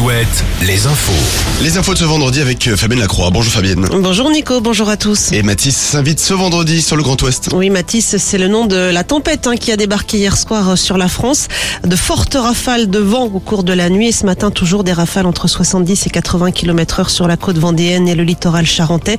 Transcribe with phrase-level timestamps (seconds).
[0.00, 1.62] Alouette, les infos.
[1.62, 3.30] Les infos de ce vendredi avec euh, Fabienne Lacroix.
[3.30, 3.86] Bonjour Fabienne.
[4.02, 5.32] Bonjour Nico, bonjour à tous.
[5.32, 7.48] Et Mathis s'invite ce vendredi sur le Grand Ouest.
[7.54, 10.76] Oui, Mathis, c'est le nom de la tempête hein, qui a débarqué hier soir euh,
[10.76, 11.48] sur la France.
[11.82, 14.92] De fortes rafales de vent au cours de la nuit et ce matin toujours des
[14.92, 19.16] rafales entre 70 et 80 km heure sur la côte vendéenne et le littoral charentais.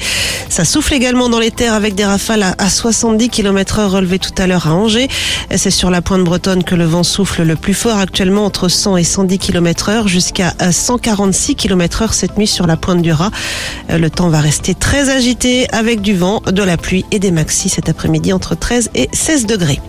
[0.47, 4.19] Ça souffle également dans les terres avec des rafales à- à 70 km heure relevées
[4.19, 5.07] tout à l'heure à Angers.
[5.55, 8.97] C'est sur la pointe bretonne que le vent souffle le plus fort actuellement entre 100
[8.97, 13.11] et 110 km heure jusqu'à euh, 146 km heure cette nuit sur la pointe du
[13.11, 13.31] Raz.
[13.89, 17.31] Euh, Le temps va rester très agité avec du vent, de la pluie et des
[17.31, 19.79] maxis cet après-midi entre 13 et 16 degrés.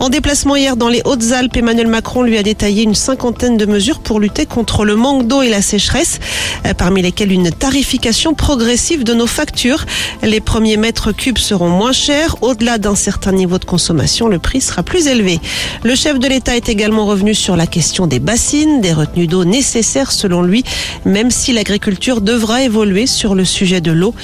[0.00, 4.00] En déplacement hier dans les Hautes-Alpes, Emmanuel Macron lui a détaillé une cinquantaine de mesures
[4.00, 6.20] pour lutter contre le manque d'eau et la sécheresse,
[6.66, 9.84] euh, parmi lesquelles une tarification progressive de nos factures.
[10.22, 12.42] Les premiers mètres cubes seront moins chers.
[12.42, 15.38] Au-delà d'un certain niveau de consommation, le prix sera plus élevé.
[15.82, 19.44] Le chef de l'État est également revenu sur la question des bassines, des retenues d'eau
[19.44, 20.64] nécessaires selon lui,
[21.04, 24.14] même si l'agriculture devra évoluer sur le sujet de l'eau.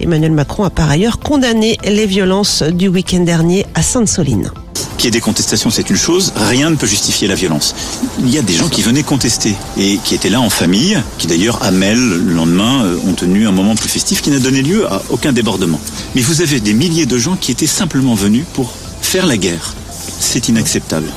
[0.00, 4.50] Emmanuel Macron a par ailleurs condamné les violences du week-end dernier à Sainte-Soline.
[4.96, 7.74] Qu'il y ait des contestations, c'est une chose, rien ne peut justifier la violence.
[8.20, 11.26] Il y a des gens qui venaient contester et qui étaient là en famille, qui
[11.26, 14.62] d'ailleurs, à Mel, le lendemain, euh, ont tenu un moment plus festif qui n'a donné
[14.62, 15.80] lieu à aucun débordement.
[16.14, 18.72] Mais vous avez des milliers de gens qui étaient simplement venus pour
[19.02, 19.74] faire la guerre.
[20.18, 21.08] C'est inacceptable.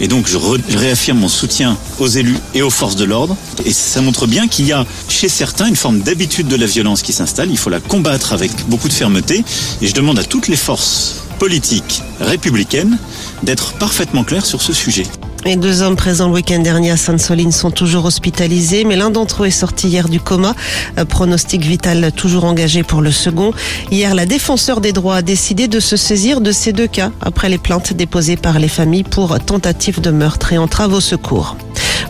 [0.00, 0.38] Et donc je,
[0.76, 3.36] réaffirme mon soutien aux élus et aux forces de l'ordre.
[3.64, 7.02] Et ça montre bien qu'il y a chez certains une forme d'habitude de la violence
[7.02, 7.50] qui s'installe.
[7.50, 9.44] Il faut la combattre avec beaucoup de fermeté.
[9.80, 12.98] Et je demande à toutes les forces politiques républicaines
[13.42, 15.04] d'être parfaitement claires sur ce sujet.
[15.46, 19.44] Les deux hommes présents le week-end dernier à Sainte-Soline sont toujours hospitalisés, mais l'un d'entre
[19.44, 20.56] eux est sorti hier du coma.
[21.08, 23.52] Pronostic vital toujours engagé pour le second.
[23.92, 27.48] Hier, la défenseur des droits a décidé de se saisir de ces deux cas après
[27.48, 31.56] les plaintes déposées par les familles pour tentative de meurtre et entrave au secours.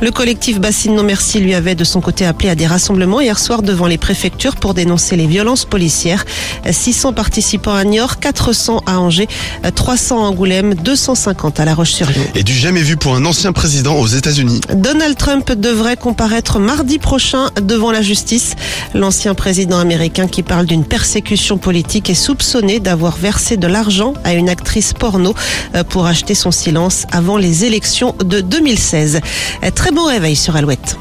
[0.02, 3.38] Le collectif Bassine Non Merci lui avait de son côté appelé à des rassemblements hier
[3.38, 6.26] soir devant les préfectures pour dénoncer les violences policières.
[6.70, 9.28] 600 participants à Niort, 400 à Angers,
[9.74, 12.20] 300 à Angoulême, 250 à La Roche-sur-Yon.
[12.34, 14.60] Et du jamais vu pour un ancien président aux États-Unis.
[14.74, 18.54] Donald Trump devrait comparaître mardi prochain devant la justice.
[18.92, 24.34] L'ancien président américain qui parle d'une persécution politique est soupçonné d'avoir versé de l'argent à
[24.34, 25.34] une actrice porno
[25.74, 29.20] euh, pour acheter son silence avant les élections de 2016.
[29.64, 30.96] Euh, Très bon réveil sur Alouette.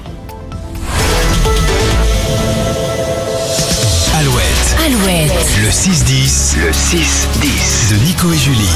[4.16, 4.46] Alouette,
[4.86, 8.70] Alouette, le 6-10, le 6-10 de Nico et Julie.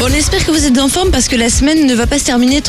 [0.00, 2.18] Bon, on espère que vous êtes en forme parce que la semaine ne va pas
[2.18, 2.60] se terminer